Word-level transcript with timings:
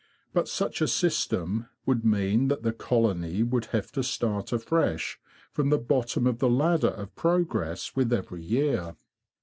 But 0.33 0.47
such 0.47 0.81
a 0.81 0.87
system 0.87 1.67
would 1.85 2.03
mean 2.03 2.47
that 2.47 2.63
the 2.63 2.73
colony 2.73 3.43
would 3.43 3.65
have 3.65 3.91
to 3.91 4.01
start 4.01 4.51
afresh 4.51 5.19
from 5.51 5.69
the 5.69 5.77
bottom 5.77 6.25
of 6.25 6.39
the 6.39 6.49
ladder 6.49 6.87
of 6.87 7.15
progress 7.15 7.95
with 7.95 8.11
every 8.11 8.41
year. 8.43 8.95